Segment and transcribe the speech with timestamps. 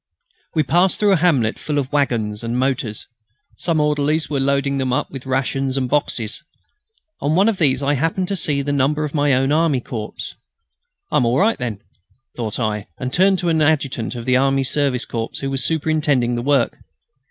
[0.55, 3.05] We passed through a hamlet full of waggons and motors.
[3.57, 6.41] Some orderlies were loading them up with rations and boxes.
[7.19, 10.15] On one of these I happened to see the number of my own army corps.
[11.11, 11.83] "I'm all right then,"
[12.35, 16.33] thought I, and turned to an adjutant of the Army Service Corps, who was superintending
[16.33, 16.79] the work.